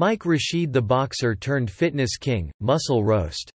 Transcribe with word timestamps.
Mike 0.00 0.24
Rashid 0.24 0.72
the 0.72 0.80
boxer 0.80 1.34
turned 1.34 1.70
fitness 1.70 2.16
king, 2.16 2.50
muscle 2.58 3.04
roast. 3.04 3.50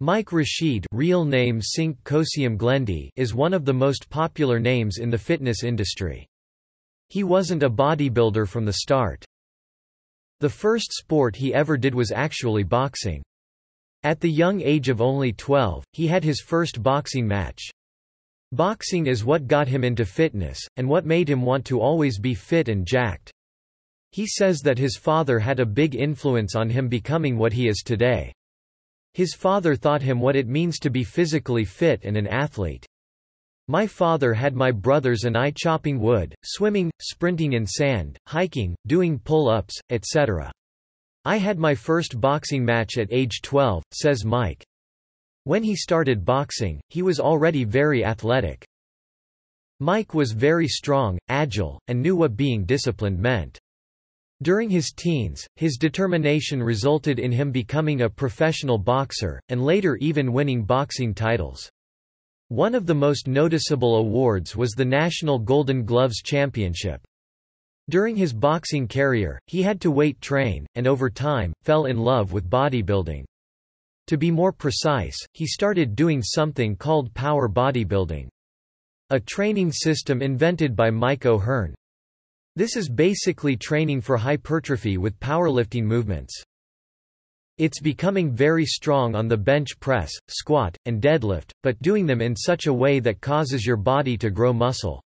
Mike 0.00 0.32
Rashid 0.32 0.86
real 0.92 1.26
name 1.26 1.60
Koseum 2.04 2.56
Glendy 2.56 3.10
is 3.16 3.34
one 3.34 3.52
of 3.52 3.66
the 3.66 3.74
most 3.74 4.08
popular 4.08 4.58
names 4.58 4.96
in 4.96 5.10
the 5.10 5.18
fitness 5.18 5.62
industry. 5.62 6.26
He 7.10 7.22
wasn't 7.22 7.64
a 7.64 7.68
bodybuilder 7.68 8.48
from 8.48 8.64
the 8.64 8.78
start. 8.78 9.26
The 10.40 10.48
first 10.48 10.94
sport 10.94 11.36
he 11.36 11.52
ever 11.52 11.76
did 11.76 11.94
was 11.94 12.12
actually 12.12 12.62
boxing. 12.62 13.22
At 14.04 14.20
the 14.20 14.30
young 14.30 14.62
age 14.62 14.88
of 14.88 15.02
only 15.02 15.34
12, 15.34 15.84
he 15.92 16.06
had 16.06 16.24
his 16.24 16.40
first 16.40 16.82
boxing 16.82 17.28
match. 17.28 17.60
Boxing 18.52 19.06
is 19.06 19.22
what 19.22 19.48
got 19.48 19.68
him 19.68 19.84
into 19.84 20.06
fitness, 20.06 20.66
and 20.78 20.88
what 20.88 21.04
made 21.04 21.28
him 21.28 21.42
want 21.42 21.66
to 21.66 21.82
always 21.82 22.18
be 22.18 22.32
fit 22.32 22.70
and 22.70 22.86
jacked. 22.86 23.34
He 24.16 24.26
says 24.26 24.62
that 24.62 24.78
his 24.78 24.96
father 24.96 25.38
had 25.38 25.60
a 25.60 25.66
big 25.66 25.94
influence 25.94 26.56
on 26.56 26.70
him 26.70 26.88
becoming 26.88 27.36
what 27.36 27.52
he 27.52 27.68
is 27.68 27.82
today. 27.84 28.32
His 29.12 29.34
father 29.34 29.76
taught 29.76 30.00
him 30.00 30.20
what 30.20 30.36
it 30.36 30.48
means 30.48 30.78
to 30.78 30.88
be 30.88 31.04
physically 31.04 31.66
fit 31.66 32.02
and 32.02 32.16
an 32.16 32.26
athlete. 32.26 32.86
My 33.68 33.86
father 33.86 34.32
had 34.32 34.54
my 34.54 34.70
brothers 34.70 35.24
and 35.24 35.36
I 35.36 35.50
chopping 35.50 36.00
wood, 36.00 36.34
swimming, 36.42 36.90
sprinting 36.98 37.52
in 37.52 37.66
sand, 37.66 38.16
hiking, 38.26 38.74
doing 38.86 39.18
pull-ups, 39.18 39.78
etc. 39.90 40.50
I 41.26 41.36
had 41.36 41.58
my 41.58 41.74
first 41.74 42.18
boxing 42.18 42.64
match 42.64 42.96
at 42.96 43.12
age 43.12 43.42
12, 43.42 43.82
says 43.92 44.24
Mike. 44.24 44.64
When 45.44 45.62
he 45.62 45.76
started 45.76 46.24
boxing, 46.24 46.80
he 46.88 47.02
was 47.02 47.20
already 47.20 47.64
very 47.64 48.02
athletic. 48.02 48.64
Mike 49.78 50.14
was 50.14 50.32
very 50.32 50.68
strong, 50.68 51.18
agile, 51.28 51.78
and 51.88 52.00
knew 52.00 52.16
what 52.16 52.34
being 52.34 52.64
disciplined 52.64 53.18
meant. 53.18 53.60
During 54.42 54.68
his 54.68 54.92
teens, 54.94 55.46
his 55.56 55.78
determination 55.78 56.62
resulted 56.62 57.18
in 57.18 57.32
him 57.32 57.50
becoming 57.50 58.02
a 58.02 58.10
professional 58.10 58.76
boxer, 58.76 59.40
and 59.48 59.64
later 59.64 59.96
even 59.96 60.32
winning 60.32 60.62
boxing 60.62 61.14
titles. 61.14 61.70
One 62.48 62.74
of 62.74 62.86
the 62.86 62.94
most 62.94 63.26
noticeable 63.26 63.96
awards 63.96 64.54
was 64.54 64.72
the 64.72 64.84
National 64.84 65.38
Golden 65.38 65.84
Gloves 65.84 66.22
Championship. 66.22 67.00
During 67.88 68.14
his 68.14 68.34
boxing 68.34 68.86
career, 68.86 69.40
he 69.46 69.62
had 69.62 69.80
to 69.80 69.90
weight 69.90 70.20
train, 70.20 70.66
and 70.74 70.86
over 70.86 71.08
time, 71.08 71.52
fell 71.62 71.86
in 71.86 71.96
love 71.96 72.32
with 72.32 72.50
bodybuilding. 72.50 73.24
To 74.08 74.16
be 74.16 74.30
more 74.30 74.52
precise, 74.52 75.16
he 75.32 75.46
started 75.46 75.96
doing 75.96 76.22
something 76.22 76.76
called 76.76 77.14
power 77.14 77.48
bodybuilding. 77.48 78.28
A 79.10 79.18
training 79.18 79.72
system 79.72 80.20
invented 80.20 80.76
by 80.76 80.90
Mike 80.90 81.26
O'Hearn. 81.26 81.74
This 82.56 82.74
is 82.74 82.88
basically 82.88 83.54
training 83.54 84.00
for 84.00 84.16
hypertrophy 84.16 84.96
with 84.96 85.20
powerlifting 85.20 85.84
movements. 85.84 86.42
It's 87.58 87.80
becoming 87.80 88.32
very 88.32 88.64
strong 88.64 89.14
on 89.14 89.28
the 89.28 89.36
bench 89.36 89.78
press, 89.78 90.10
squat, 90.28 90.74
and 90.86 91.02
deadlift, 91.02 91.50
but 91.62 91.80
doing 91.82 92.06
them 92.06 92.22
in 92.22 92.34
such 92.34 92.66
a 92.66 92.72
way 92.72 92.98
that 93.00 93.20
causes 93.20 93.66
your 93.66 93.76
body 93.76 94.16
to 94.16 94.30
grow 94.30 94.54
muscle. 94.54 95.02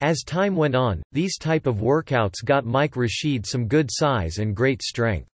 As 0.00 0.24
time 0.24 0.56
went 0.56 0.74
on, 0.74 1.00
these 1.12 1.38
type 1.38 1.68
of 1.68 1.76
workouts 1.76 2.44
got 2.44 2.66
Mike 2.66 2.96
Rashid 2.96 3.46
some 3.46 3.68
good 3.68 3.88
size 3.88 4.38
and 4.38 4.56
great 4.56 4.82
strength. 4.82 5.28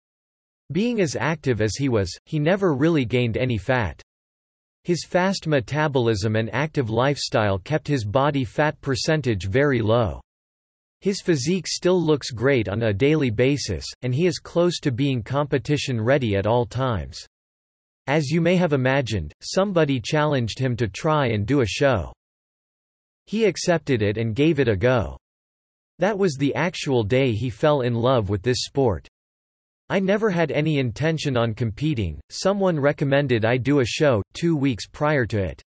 Being 0.73 1.03
as 1.03 1.17
active 1.17 1.61
as 1.61 1.77
he 1.77 1.91
was, 1.91 2.11
he 2.25 2.39
never 2.39 2.75
really 2.75 3.05
gained 3.05 3.37
any 3.37 3.59
fat. 3.59 4.01
His 4.84 5.05
fast 5.05 5.47
metabolism 5.47 6.34
and 6.34 6.48
active 6.55 6.89
lifestyle 6.89 7.58
kept 7.58 7.86
his 7.86 8.07
body 8.07 8.45
fat 8.45 8.80
percentage 8.80 9.48
very 9.48 9.83
low. 9.83 10.23
His 11.01 11.20
physique 11.20 11.67
still 11.67 12.02
looks 12.02 12.30
great 12.30 12.68
on 12.68 12.83
a 12.83 12.92
daily 12.92 13.30
basis, 13.30 13.84
and 14.02 14.14
he 14.14 14.27
is 14.27 14.39
close 14.39 14.80
to 14.80 14.90
being 14.90 15.23
competition 15.23 16.01
ready 16.01 16.36
at 16.36 16.46
all 16.46 16.67
times. 16.67 17.27
As 18.07 18.30
you 18.30 18.40
may 18.40 18.57
have 18.57 18.73
imagined, 18.73 19.33
somebody 19.42 20.01
challenged 20.01 20.58
him 20.58 20.77
to 20.77 20.89
try 20.89 21.27
and 21.27 21.46
do 21.46 21.61
a 21.61 21.67
show. 21.67 22.12
He 23.27 23.45
accepted 23.45 24.02
it 24.02 24.17
and 24.17 24.34
gave 24.34 24.61
it 24.61 24.68
a 24.68 24.77
go. 24.77 25.17
That 25.98 26.17
was 26.17 26.34
the 26.34 26.55
actual 26.55 27.02
day 27.02 27.33
he 27.33 27.51
fell 27.51 27.80
in 27.80 27.95
love 27.95 28.28
with 28.28 28.42
this 28.42 28.64
sport. 28.64 29.08
I 29.89 30.01
never 30.01 30.30
had 30.30 30.51
any 30.51 30.78
intention 30.78 31.36
on 31.36 31.55
competing, 31.55 32.20
someone 32.30 32.78
recommended 32.78 33.45
I 33.45 33.57
do 33.57 33.80
a 33.80 33.84
show, 33.84 34.23
two 34.34 34.57
weeks 34.57 34.86
prior 34.86 35.27
to 35.27 35.39
it. 35.42 35.63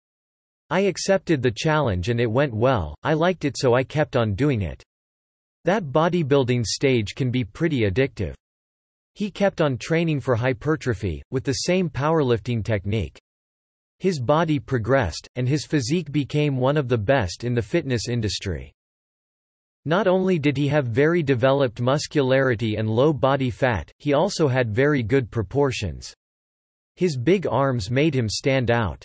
I 0.69 0.81
accepted 0.81 1.41
the 1.41 1.53
challenge 1.55 2.09
and 2.09 2.19
it 2.19 2.31
went 2.31 2.53
well, 2.53 2.95
I 3.03 3.13
liked 3.13 3.45
it 3.45 3.57
so 3.57 3.73
I 3.73 3.83
kept 3.83 4.15
on 4.15 4.35
doing 4.35 4.61
it. 4.61 4.83
That 5.65 5.85
bodybuilding 5.85 6.63
stage 6.63 7.15
can 7.15 7.31
be 7.31 7.43
pretty 7.43 7.89
addictive. 7.89 8.35
He 9.15 9.31
kept 9.31 9.61
on 9.61 9.79
training 9.79 10.19
for 10.19 10.35
hypertrophy, 10.35 11.23
with 11.31 11.43
the 11.43 11.53
same 11.53 11.89
powerlifting 11.89 12.63
technique. 12.63 13.19
His 13.97 14.19
body 14.19 14.59
progressed, 14.59 15.27
and 15.35 15.49
his 15.49 15.65
physique 15.65 16.11
became 16.11 16.57
one 16.57 16.77
of 16.77 16.87
the 16.87 16.99
best 16.99 17.43
in 17.43 17.55
the 17.55 17.63
fitness 17.63 18.07
industry. 18.07 18.71
Not 19.85 20.05
only 20.05 20.37
did 20.37 20.55
he 20.55 20.67
have 20.67 20.85
very 20.85 21.23
developed 21.23 21.81
muscularity 21.81 22.75
and 22.75 22.87
low 22.87 23.11
body 23.11 23.49
fat, 23.49 23.91
he 23.97 24.13
also 24.13 24.47
had 24.47 24.69
very 24.69 25.01
good 25.01 25.31
proportions. 25.31 26.13
His 26.95 27.17
big 27.17 27.47
arms 27.47 27.89
made 27.89 28.13
him 28.13 28.29
stand 28.29 28.69
out. 28.69 29.03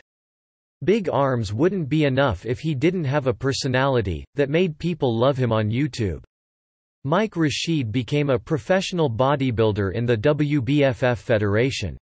Big 0.84 1.08
arms 1.08 1.54
wouldn't 1.54 1.88
be 1.88 2.04
enough 2.04 2.44
if 2.44 2.58
he 2.58 2.74
didn't 2.74 3.04
have 3.04 3.26
a 3.26 3.32
personality, 3.32 4.26
that 4.34 4.50
made 4.50 4.78
people 4.78 5.16
love 5.16 5.38
him 5.38 5.52
on 5.52 5.70
YouTube. 5.70 6.22
Mike 7.04 7.34
Rashid 7.34 7.90
became 7.90 8.28
a 8.28 8.38
professional 8.38 9.08
bodybuilder 9.08 9.94
in 9.94 10.04
the 10.04 10.18
WBFF 10.18 11.16
Federation. 11.16 11.96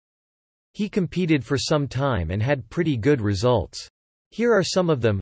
He 0.72 0.88
competed 0.88 1.44
for 1.44 1.58
some 1.58 1.86
time 1.86 2.30
and 2.30 2.42
had 2.42 2.70
pretty 2.70 2.96
good 2.96 3.20
results. 3.20 3.86
Here 4.30 4.50
are 4.50 4.62
some 4.62 4.88
of 4.88 5.02
them 5.02 5.20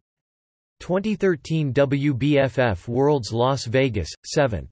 2013 0.79 1.73
WBFF 1.73 2.87
Worlds 2.87 3.33
Las 3.33 3.65
Vegas, 3.65 4.13
7th. 4.37 4.69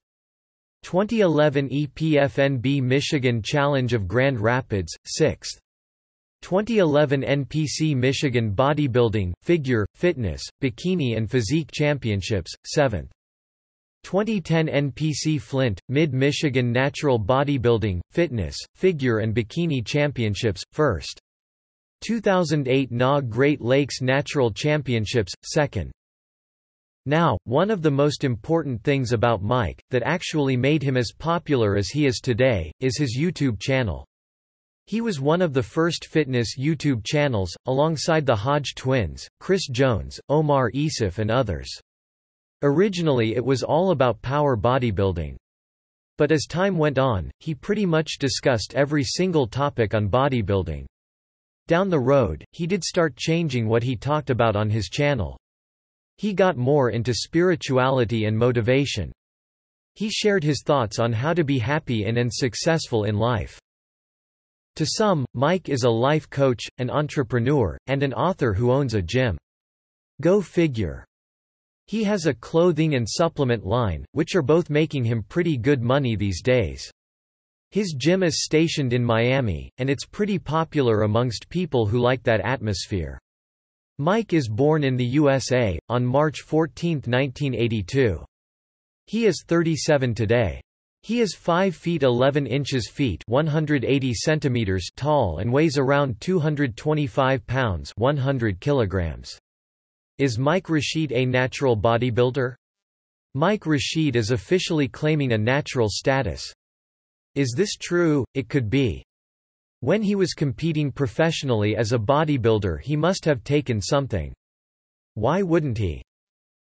2011 0.83 1.67
EPFNB 1.67 2.81
Michigan 2.81 3.41
Challenge 3.41 3.93
of 3.93 4.07
Grand 4.07 4.39
Rapids, 4.39 4.95
6th. 5.19 5.57
2011 6.41 7.23
NPC 7.23 7.93
Michigan 7.93 8.55
Bodybuilding, 8.55 9.33
Figure, 9.41 9.85
Fitness, 9.95 10.41
Bikini 10.61 11.17
and 11.17 11.29
Physique 11.29 11.71
Championships, 11.73 12.53
7th. 12.77 13.09
2010 14.03 14.67
NPC 14.67 15.41
Flint, 15.41 15.79
Mid-Michigan 15.89 16.71
Natural 16.71 17.19
Bodybuilding, 17.19 18.01
Fitness, 18.11 18.55
Figure 18.75 19.19
and 19.19 19.33
Bikini 19.33 19.85
Championships, 19.85 20.63
1st. 20.75 21.17
2008 22.05 22.91
NA 22.91 23.21
Great 23.21 23.61
Lakes 23.61 24.01
Natural 24.01 24.51
Championships, 24.51 25.33
2nd. 25.55 25.89
Now, 27.05 27.37
one 27.43 27.69
of 27.69 27.81
the 27.81 27.91
most 27.91 28.23
important 28.23 28.83
things 28.83 29.11
about 29.11 29.41
Mike, 29.43 29.81
that 29.89 30.03
actually 30.03 30.55
made 30.55 30.81
him 30.83 30.95
as 30.95 31.11
popular 31.17 31.75
as 31.75 31.89
he 31.89 32.05
is 32.05 32.19
today, 32.19 32.71
is 32.79 32.97
his 32.97 33.17
YouTube 33.19 33.59
channel. 33.59 34.05
He 34.85 34.99
was 34.99 35.21
one 35.21 35.41
of 35.41 35.53
the 35.53 35.63
first 35.63 36.05
fitness 36.05 36.57
YouTube 36.59 37.05
channels, 37.05 37.55
alongside 37.67 38.25
the 38.25 38.35
Hodge 38.35 38.75
twins, 38.75 39.27
Chris 39.39 39.67
Jones, 39.67 40.19
Omar 40.27 40.71
Isuf 40.71 41.19
and 41.19 41.31
others. 41.31 41.69
Originally 42.63 43.35
it 43.35 43.43
was 43.43 43.61
all 43.61 43.91
about 43.91 44.21
power 44.21 44.57
bodybuilding. 44.57 45.35
But 46.17 46.31
as 46.31 46.45
time 46.45 46.77
went 46.77 46.97
on, 46.97 47.29
he 47.39 47.53
pretty 47.53 47.85
much 47.85 48.17
discussed 48.19 48.73
every 48.73 49.03
single 49.03 49.47
topic 49.47 49.93
on 49.93 50.09
bodybuilding. 50.09 50.85
Down 51.67 51.89
the 51.89 51.99
road, 51.99 52.45
he 52.51 52.65
did 52.65 52.83
start 52.83 53.15
changing 53.17 53.67
what 53.67 53.83
he 53.83 53.95
talked 53.95 54.29
about 54.29 54.55
on 54.55 54.69
his 54.69 54.89
channel. 54.89 55.37
He 56.17 56.33
got 56.33 56.55
more 56.55 56.91
into 56.91 57.13
spirituality 57.13 58.25
and 58.25 58.37
motivation. 58.37 59.11
He 59.95 60.09
shared 60.09 60.43
his 60.43 60.63
thoughts 60.65 60.99
on 60.99 61.11
how 61.11 61.33
to 61.33 61.43
be 61.43 61.59
happy 61.59 62.05
in 62.05 62.17
and 62.17 62.33
successful 62.33 63.03
in 63.03 63.17
life. 63.17 63.59
To 64.77 64.85
some, 64.85 65.25
Mike 65.33 65.69
is 65.69 65.83
a 65.83 65.89
life 65.89 66.29
coach, 66.29 66.63
an 66.77 66.89
entrepreneur, 66.89 67.77
and 67.87 68.03
an 68.03 68.13
author 68.13 68.53
who 68.53 68.71
owns 68.71 68.93
a 68.93 69.01
gym. 69.01 69.37
Go 70.21 70.41
figure. 70.41 71.05
He 71.87 72.03
has 72.03 72.25
a 72.25 72.33
clothing 72.33 72.95
and 72.95 73.07
supplement 73.09 73.65
line, 73.65 74.05
which 74.13 74.35
are 74.35 74.41
both 74.41 74.69
making 74.69 75.03
him 75.03 75.25
pretty 75.27 75.57
good 75.57 75.81
money 75.81 76.15
these 76.15 76.41
days. 76.41 76.89
His 77.71 77.95
gym 77.97 78.23
is 78.23 78.43
stationed 78.43 78.93
in 78.93 79.03
Miami, 79.03 79.71
and 79.79 79.89
it's 79.89 80.05
pretty 80.05 80.37
popular 80.37 81.01
amongst 81.01 81.49
people 81.49 81.85
who 81.85 81.99
like 81.99 82.23
that 82.23 82.41
atmosphere. 82.41 83.19
Mike 83.97 84.33
is 84.33 84.47
born 84.47 84.83
in 84.83 84.95
the 84.95 85.05
USA, 85.05 85.79
on 85.89 86.05
March 86.05 86.41
14, 86.41 86.97
1982. 86.97 88.23
He 89.07 89.25
is 89.25 89.43
37 89.47 90.15
today. 90.15 90.61
He 91.01 91.19
is 91.19 91.35
5 91.35 91.75
feet 91.75 92.03
11 92.03 92.47
inches 92.47 92.89
feet 92.89 93.21
180 93.27 94.13
centimeters 94.13 94.89
tall 94.95 95.39
and 95.39 95.51
weighs 95.51 95.77
around 95.77 96.21
225 96.21 97.45
pounds 97.45 97.91
100 97.97 98.59
kilograms. 98.61 99.37
Is 100.19 100.37
Mike 100.37 100.69
Rashid 100.69 101.11
a 101.11 101.25
natural 101.25 101.75
bodybuilder? 101.75 102.53
Mike 103.33 103.65
Rashid 103.65 104.15
is 104.15 104.29
officially 104.29 104.87
claiming 104.87 105.31
a 105.31 105.37
natural 105.39 105.89
status. 105.89 106.53
Is 107.33 107.55
this 107.57 107.75
true? 107.77 108.23
It 108.35 108.47
could 108.47 108.69
be. 108.69 109.03
When 109.79 110.03
he 110.03 110.13
was 110.13 110.35
competing 110.35 110.91
professionally 110.91 111.75
as 111.75 111.93
a 111.93 111.97
bodybuilder 111.97 112.79
he 112.79 112.95
must 112.95 113.25
have 113.25 113.43
taken 113.43 113.81
something. 113.81 114.31
Why 115.15 115.41
wouldn't 115.41 115.79
he? 115.79 116.03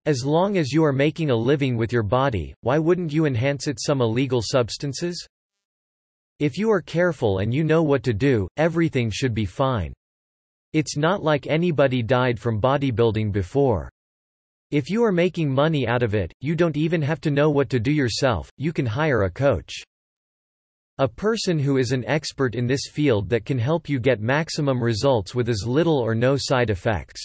As 0.05 0.25
long 0.25 0.57
as 0.57 0.71
you 0.71 0.85
are 0.85 0.93
making 0.93 1.29
a 1.29 1.35
living 1.35 1.75
with 1.75 1.91
your 1.91 2.03
body, 2.03 2.53
why 2.61 2.79
wouldn't 2.79 3.11
you 3.11 3.25
enhance 3.25 3.67
it 3.67 3.79
some 3.81 3.99
illegal 3.99 4.41
substances? 4.41 5.27
If 6.39 6.57
you 6.57 6.71
are 6.71 6.81
careful 6.81 7.39
and 7.39 7.53
you 7.53 7.65
know 7.65 7.83
what 7.83 8.03
to 8.03 8.13
do, 8.13 8.47
everything 8.55 9.11
should 9.11 9.33
be 9.33 9.45
fine. 9.45 9.93
It's 10.75 10.97
not 10.97 11.23
like 11.23 11.47
anybody 11.47 12.03
died 12.03 12.37
from 12.37 12.59
bodybuilding 12.59 13.31
before. 13.31 13.89
If 14.71 14.89
you 14.89 15.05
are 15.05 15.11
making 15.13 15.49
money 15.49 15.87
out 15.87 16.03
of 16.03 16.13
it, 16.13 16.33
you 16.41 16.53
don't 16.53 16.75
even 16.75 17.01
have 17.01 17.21
to 17.21 17.31
know 17.31 17.49
what 17.49 17.69
to 17.69 17.79
do 17.79 17.93
yourself, 17.93 18.49
you 18.57 18.73
can 18.73 18.85
hire 18.85 19.21
a 19.21 19.31
coach. 19.31 19.71
A 20.97 21.07
person 21.07 21.57
who 21.57 21.77
is 21.77 21.93
an 21.93 22.03
expert 22.03 22.55
in 22.55 22.67
this 22.67 22.89
field 22.91 23.29
that 23.29 23.45
can 23.45 23.57
help 23.57 23.87
you 23.87 24.01
get 24.01 24.19
maximum 24.19 24.83
results 24.83 25.33
with 25.33 25.47
as 25.47 25.65
little 25.65 25.97
or 25.97 26.13
no 26.13 26.35
side 26.37 26.69
effects. 26.69 27.21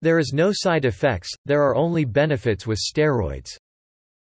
There 0.00 0.20
is 0.20 0.32
no 0.32 0.52
side 0.54 0.84
effects, 0.84 1.30
there 1.44 1.64
are 1.64 1.74
only 1.74 2.04
benefits 2.04 2.64
with 2.64 2.78
steroids. 2.78 3.56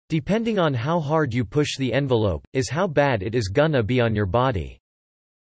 Depending 0.09 0.59
on 0.59 0.73
how 0.73 1.01
hard 1.01 1.35
you 1.35 1.45
push 1.45 1.77
the 1.77 1.93
envelope, 1.93 2.43
is 2.55 2.71
how 2.71 2.87
bad 2.87 3.23
it 3.23 3.35
is 3.35 3.49
gonna 3.49 3.83
be 3.83 4.01
on 4.01 4.15
your 4.15 4.25
body. 4.25 4.79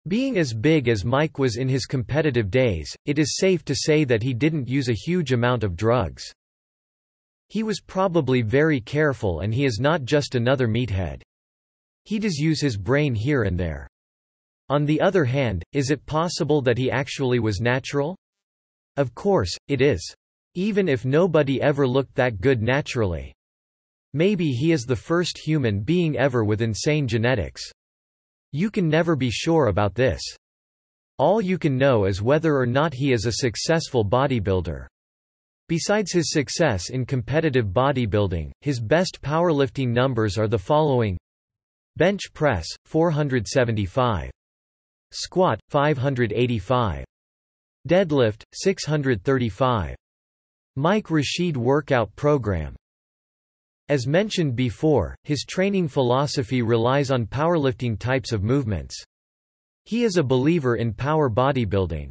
Being 0.09 0.39
as 0.39 0.55
big 0.55 0.89
as 0.89 1.05
Mike 1.05 1.39
was 1.39 1.59
in 1.59 1.69
his 1.69 1.85
competitive 1.85 2.51
days, 2.51 2.97
it 3.05 3.19
is 3.19 3.37
safe 3.37 3.63
to 3.67 3.75
say 3.75 4.05
that 4.05 4.23
he 4.23 4.33
didn't 4.33 4.67
use 4.67 4.89
a 4.89 4.95
huge 4.95 5.33
amount 5.33 5.65
of 5.65 5.77
drugs. 5.77 6.33
He 7.49 7.63
was 7.63 7.83
probably 7.83 8.41
very 8.41 8.81
careful 8.81 9.41
and 9.41 9.53
he 9.53 9.67
is 9.67 9.81
not 9.81 10.05
just 10.05 10.35
another 10.35 10.67
meathead. 10.67 11.21
He 12.05 12.19
does 12.19 12.39
use 12.39 12.59
his 12.59 12.79
brain 12.79 13.15
here 13.15 13.43
and 13.43 13.61
there. 13.61 13.87
On 14.71 14.87
the 14.87 14.99
other 14.99 15.27
hand, 15.27 15.63
is 15.75 15.91
it 15.91 16.07
possible 16.07 16.63
that 16.63 16.79
he 16.79 16.91
actually 16.91 17.39
was 17.39 17.61
natural? 17.61 18.17
Of 18.97 19.15
course, 19.15 19.55
it 19.69 19.83
is. 19.83 20.15
Even 20.55 20.89
if 20.89 21.05
nobody 21.05 21.61
ever 21.61 21.87
looked 21.87 22.15
that 22.15 22.41
good 22.41 22.63
naturally. 22.63 23.35
Maybe 24.15 24.53
he 24.53 24.73
is 24.73 24.87
the 24.87 24.97
first 24.97 25.37
human 25.37 25.81
being 25.81 26.17
ever 26.17 26.45
with 26.45 26.63
insane 26.63 27.07
genetics. 27.07 27.71
You 28.53 28.71
can 28.71 28.89
never 28.89 29.15
be 29.15 29.31
sure 29.31 29.67
about 29.67 29.95
this. 29.95 30.21
All 31.19 31.41
you 31.41 31.59
can 31.59 31.77
know 31.77 32.06
is 32.06 32.23
whether 32.23 32.56
or 32.56 32.67
not 32.67 32.95
he 32.95 33.12
is 33.12 33.27
a 33.27 33.33
successful 33.33 34.05
bodybuilder. 34.05 34.87
Besides 35.69 36.12
his 36.12 36.33
success 36.33 36.91
in 36.91 37.05
competitive 37.05 37.67
bodybuilding, 37.67 38.53
his 38.62 38.81
best 38.81 39.21
powerlifting 39.21 39.89
numbers 39.89 40.39
are 40.39 40.49
the 40.49 40.59
following 40.59 41.19
Bench 41.97 42.33
press, 42.33 42.67
475. 42.87 44.31
Squat, 45.11 45.61
585. 45.69 47.05
Deadlift, 47.89 48.43
635. 48.55 49.97
Mike 50.77 51.11
Rashid 51.11 51.56
Workout 51.56 52.15
Program 52.15 52.77
as 53.88 54.06
mentioned 54.06 54.55
before, 54.55 55.14
his 55.25 55.44
training 55.44 55.88
philosophy 55.88 56.62
relies 56.62 57.11
on 57.11 57.26
powerlifting 57.26 57.99
types 57.99 58.32
of 58.32 58.43
movements. 58.43 59.02
He 59.85 60.05
is 60.05 60.17
a 60.17 60.23
believer 60.23 60.76
in 60.76 60.93
power 60.93 61.31
bodybuilding. 61.31 62.11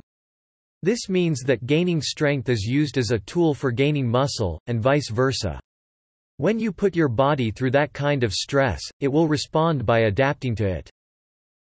This 0.83 1.09
means 1.09 1.41
that 1.41 1.65
gaining 1.65 2.01
strength 2.01 2.49
is 2.49 2.63
used 2.63 2.97
as 2.97 3.11
a 3.11 3.19
tool 3.19 3.53
for 3.53 3.71
gaining 3.71 4.07
muscle, 4.07 4.59
and 4.67 4.81
vice 4.81 5.09
versa. 5.09 5.59
When 6.37 6.59
you 6.59 6.71
put 6.71 6.95
your 6.95 7.09
body 7.09 7.51
through 7.51 7.71
that 7.71 7.93
kind 7.93 8.23
of 8.23 8.33
stress, 8.33 8.81
it 8.99 9.07
will 9.07 9.27
respond 9.27 9.85
by 9.85 10.01
adapting 10.01 10.55
to 10.55 10.67
it. 10.67 10.89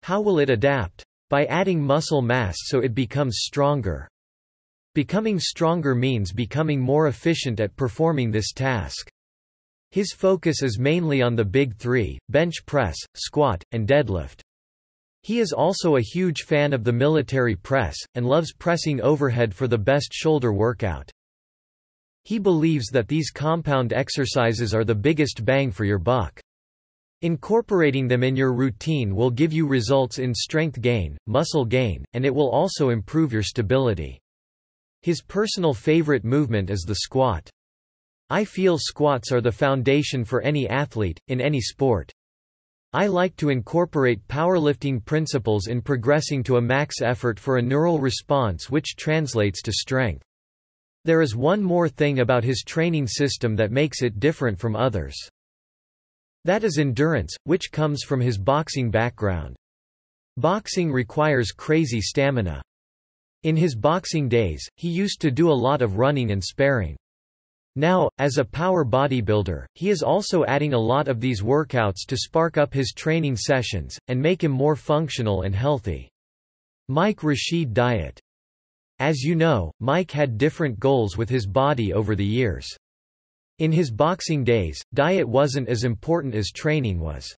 How 0.02 0.20
will 0.20 0.38
it 0.38 0.50
adapt? 0.50 1.04
By 1.30 1.44
adding 1.46 1.82
muscle 1.82 2.22
mass 2.22 2.56
so 2.60 2.80
it 2.80 2.94
becomes 2.94 3.40
stronger. 3.40 4.08
Becoming 4.94 5.38
stronger 5.38 5.94
means 5.94 6.32
becoming 6.32 6.80
more 6.80 7.08
efficient 7.08 7.60
at 7.60 7.76
performing 7.76 8.30
this 8.30 8.52
task. 8.52 9.10
His 9.90 10.12
focus 10.12 10.62
is 10.62 10.78
mainly 10.78 11.22
on 11.22 11.34
the 11.34 11.44
big 11.44 11.76
three, 11.76 12.18
bench 12.28 12.66
press, 12.66 12.96
squat, 13.14 13.62
and 13.72 13.88
deadlift. 13.88 14.40
He 15.22 15.40
is 15.40 15.52
also 15.52 15.96
a 15.96 16.02
huge 16.02 16.42
fan 16.42 16.72
of 16.72 16.84
the 16.84 16.92
military 16.92 17.56
press, 17.56 17.96
and 18.14 18.26
loves 18.26 18.52
pressing 18.52 19.00
overhead 19.00 19.54
for 19.54 19.66
the 19.66 19.78
best 19.78 20.12
shoulder 20.12 20.52
workout. 20.52 21.10
He 22.24 22.38
believes 22.38 22.88
that 22.88 23.08
these 23.08 23.30
compound 23.30 23.92
exercises 23.92 24.74
are 24.74 24.84
the 24.84 24.94
biggest 24.94 25.44
bang 25.44 25.70
for 25.70 25.84
your 25.84 25.98
buck. 25.98 26.38
Incorporating 27.22 28.06
them 28.06 28.22
in 28.22 28.36
your 28.36 28.52
routine 28.52 29.16
will 29.16 29.30
give 29.30 29.52
you 29.52 29.66
results 29.66 30.18
in 30.18 30.34
strength 30.34 30.80
gain, 30.80 31.16
muscle 31.26 31.64
gain, 31.64 32.04
and 32.12 32.24
it 32.24 32.34
will 32.34 32.50
also 32.50 32.90
improve 32.90 33.32
your 33.32 33.42
stability. 33.42 34.20
His 35.02 35.22
personal 35.22 35.74
favorite 35.74 36.24
movement 36.24 36.70
is 36.70 36.82
the 36.82 36.96
squat. 36.96 37.48
I 38.30 38.44
feel 38.44 38.76
squats 38.78 39.32
are 39.32 39.40
the 39.40 39.50
foundation 39.50 40.24
for 40.24 40.42
any 40.42 40.68
athlete, 40.68 41.18
in 41.28 41.40
any 41.40 41.60
sport. 41.60 42.12
I 42.92 43.06
like 43.06 43.36
to 43.36 43.48
incorporate 43.48 44.26
powerlifting 44.28 45.04
principles 45.04 45.66
in 45.66 45.80
progressing 45.80 46.42
to 46.44 46.56
a 46.56 46.62
max 46.62 47.02
effort 47.02 47.40
for 47.40 47.56
a 47.56 47.62
neural 47.62 47.98
response 47.98 48.70
which 48.70 48.96
translates 48.96 49.62
to 49.62 49.72
strength. 49.72 50.22
There 51.04 51.22
is 51.22 51.36
one 51.36 51.62
more 51.62 51.88
thing 51.88 52.20
about 52.20 52.44
his 52.44 52.62
training 52.66 53.06
system 53.06 53.56
that 53.56 53.70
makes 53.70 54.02
it 54.02 54.20
different 54.20 54.58
from 54.58 54.76
others. 54.76 55.16
That 56.44 56.64
is 56.64 56.78
endurance, 56.78 57.34
which 57.44 57.72
comes 57.72 58.02
from 58.02 58.20
his 58.20 58.38
boxing 58.38 58.90
background. 58.90 59.56
Boxing 60.36 60.92
requires 60.92 61.50
crazy 61.50 62.00
stamina. 62.00 62.62
In 63.42 63.56
his 63.56 63.74
boxing 63.74 64.28
days, 64.28 64.66
he 64.76 64.88
used 64.88 65.20
to 65.22 65.30
do 65.30 65.50
a 65.50 65.52
lot 65.52 65.82
of 65.82 65.96
running 65.96 66.30
and 66.30 66.44
sparring. 66.44 66.96
Now, 67.78 68.10
as 68.18 68.38
a 68.38 68.44
power 68.44 68.84
bodybuilder, 68.84 69.64
he 69.76 69.90
is 69.90 70.02
also 70.02 70.44
adding 70.46 70.74
a 70.74 70.78
lot 70.80 71.06
of 71.06 71.20
these 71.20 71.42
workouts 71.42 72.04
to 72.08 72.16
spark 72.16 72.56
up 72.56 72.74
his 72.74 72.92
training 72.92 73.36
sessions, 73.36 73.96
and 74.08 74.20
make 74.20 74.42
him 74.42 74.50
more 74.50 74.74
functional 74.74 75.42
and 75.42 75.54
healthy. 75.54 76.10
Mike 76.88 77.22
Rashid 77.22 77.72
Diet 77.72 78.18
As 78.98 79.22
you 79.22 79.36
know, 79.36 79.70
Mike 79.78 80.10
had 80.10 80.38
different 80.38 80.80
goals 80.80 81.16
with 81.16 81.28
his 81.28 81.46
body 81.46 81.92
over 81.92 82.16
the 82.16 82.24
years. 82.24 82.66
In 83.60 83.70
his 83.70 83.92
boxing 83.92 84.42
days, 84.42 84.82
diet 84.92 85.28
wasn't 85.28 85.68
as 85.68 85.84
important 85.84 86.34
as 86.34 86.50
training 86.50 86.98
was. 86.98 87.32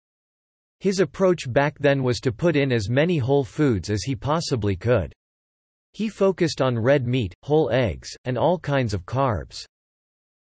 His 0.78 1.00
approach 1.00 1.52
back 1.52 1.78
then 1.78 2.02
was 2.02 2.18
to 2.20 2.32
put 2.32 2.56
in 2.56 2.72
as 2.72 2.88
many 2.88 3.18
whole 3.18 3.44
foods 3.44 3.90
as 3.90 4.04
he 4.04 4.16
possibly 4.16 4.74
could. 4.74 5.12
He 5.92 6.08
focused 6.08 6.62
on 6.62 6.78
red 6.78 7.06
meat, 7.06 7.34
whole 7.42 7.68
eggs, 7.70 8.08
and 8.24 8.38
all 8.38 8.58
kinds 8.58 8.94
of 8.94 9.04
carbs. 9.04 9.66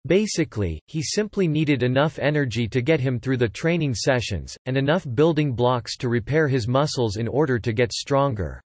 Basically, 0.06 0.80
he 0.86 1.02
simply 1.02 1.48
needed 1.48 1.82
enough 1.82 2.20
energy 2.20 2.68
to 2.68 2.80
get 2.80 3.00
him 3.00 3.18
through 3.18 3.38
the 3.38 3.48
training 3.48 3.92
sessions, 3.92 4.56
and 4.66 4.76
enough 4.76 5.04
building 5.14 5.52
blocks 5.52 5.96
to 5.96 6.08
repair 6.08 6.46
his 6.46 6.68
muscles 6.68 7.16
in 7.16 7.26
order 7.26 7.58
to 7.58 7.72
get 7.72 7.92
stronger. 7.92 8.60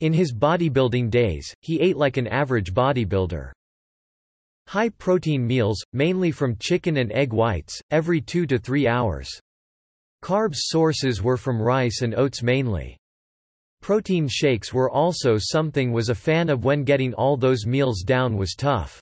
In 0.00 0.12
his 0.12 0.34
bodybuilding 0.34 1.08
days, 1.10 1.54
he 1.60 1.80
ate 1.80 1.96
like 1.96 2.16
an 2.16 2.26
average 2.26 2.74
bodybuilder. 2.74 3.52
High-protein 4.66 5.46
meals, 5.46 5.80
mainly 5.92 6.32
from 6.32 6.56
chicken 6.58 6.96
and 6.96 7.12
egg 7.12 7.32
whites, 7.32 7.80
every 7.92 8.20
two 8.20 8.44
to 8.46 8.58
three 8.58 8.88
hours. 8.88 9.30
Carbs 10.22 10.56
sources 10.56 11.22
were 11.22 11.36
from 11.36 11.62
rice 11.62 12.02
and 12.02 12.14
oats 12.16 12.42
mainly. 12.42 12.96
Protein 13.82 14.26
shakes 14.26 14.74
were 14.74 14.90
also 14.90 15.36
something 15.38 15.92
was 15.92 16.08
a 16.08 16.14
fan 16.14 16.48
of 16.48 16.64
when 16.64 16.82
getting 16.82 17.14
all 17.14 17.36
those 17.36 17.66
meals 17.66 18.02
down 18.02 18.36
was 18.36 18.56
tough. 18.56 19.00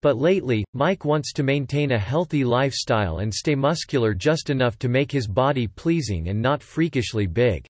But 0.00 0.16
lately, 0.16 0.64
Mike 0.74 1.04
wants 1.04 1.32
to 1.32 1.42
maintain 1.42 1.92
a 1.92 1.98
healthy 1.98 2.44
lifestyle 2.44 3.18
and 3.18 3.34
stay 3.34 3.56
muscular 3.56 4.14
just 4.14 4.48
enough 4.48 4.78
to 4.78 4.88
make 4.88 5.10
his 5.10 5.26
body 5.26 5.66
pleasing 5.66 6.28
and 6.28 6.40
not 6.40 6.62
freakishly 6.62 7.26
big. 7.26 7.66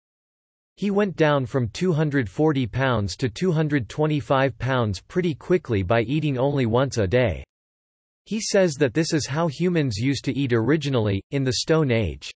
He 0.76 0.90
went 0.90 1.16
down 1.16 1.46
from 1.46 1.68
240 1.68 2.66
pounds 2.66 3.16
to 3.16 3.28
225 3.28 4.58
pounds 4.58 5.00
pretty 5.00 5.34
quickly 5.34 5.82
by 5.82 6.02
eating 6.02 6.38
only 6.38 6.66
once 6.66 6.98
a 6.98 7.06
day. 7.06 7.44
He 8.26 8.40
says 8.40 8.74
that 8.74 8.92
this 8.92 9.14
is 9.14 9.26
how 9.26 9.46
humans 9.46 9.96
used 9.96 10.24
to 10.26 10.36
eat 10.36 10.52
originally, 10.52 11.22
in 11.30 11.44
the 11.44 11.54
Stone 11.54 11.90
Age. 11.90 12.30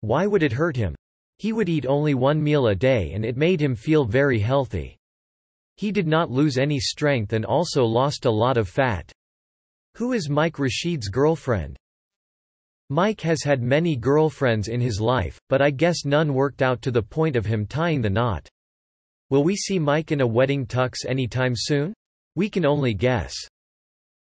Why 0.00 0.28
would 0.28 0.44
it 0.44 0.52
hurt 0.52 0.76
him? 0.76 0.94
He 1.38 1.52
would 1.52 1.68
eat 1.68 1.86
only 1.86 2.14
one 2.14 2.42
meal 2.42 2.68
a 2.68 2.74
day 2.74 3.12
and 3.14 3.24
it 3.24 3.36
made 3.36 3.60
him 3.60 3.74
feel 3.74 4.04
very 4.04 4.38
healthy. 4.38 4.97
He 5.78 5.92
did 5.92 6.08
not 6.08 6.28
lose 6.28 6.58
any 6.58 6.80
strength 6.80 7.32
and 7.32 7.44
also 7.44 7.84
lost 7.84 8.24
a 8.24 8.30
lot 8.30 8.56
of 8.56 8.68
fat. 8.68 9.12
Who 9.94 10.12
is 10.12 10.28
Mike 10.28 10.58
Rashid's 10.58 11.08
girlfriend? 11.08 11.76
Mike 12.90 13.20
has 13.20 13.44
had 13.44 13.62
many 13.62 13.94
girlfriends 13.94 14.66
in 14.66 14.80
his 14.80 15.00
life, 15.00 15.38
but 15.48 15.62
I 15.62 15.70
guess 15.70 16.04
none 16.04 16.34
worked 16.34 16.62
out 16.62 16.82
to 16.82 16.90
the 16.90 17.02
point 17.02 17.36
of 17.36 17.46
him 17.46 17.64
tying 17.64 18.02
the 18.02 18.10
knot. 18.10 18.48
Will 19.30 19.44
we 19.44 19.54
see 19.54 19.78
Mike 19.78 20.10
in 20.10 20.20
a 20.20 20.26
wedding 20.26 20.66
tux 20.66 21.06
anytime 21.06 21.52
soon? 21.54 21.94
We 22.34 22.50
can 22.50 22.66
only 22.66 22.92
guess. 22.92 23.34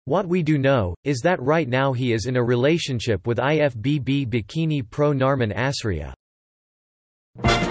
What 0.05 0.29
we 0.29 0.43
do 0.43 0.59
know, 0.59 0.95
is 1.05 1.21
that 1.21 1.41
right 1.41 1.69
now 1.69 1.95
he 1.95 2.13
is 2.13 2.27
in 2.27 2.37
a 2.37 2.45
relationship 2.45 3.27
with 3.27 3.39
IFBB 3.39 4.29
bikini 4.29 4.83
pro 4.89 5.15
Narman 5.15 5.57
Asria. 5.57 6.13
you 7.43 7.66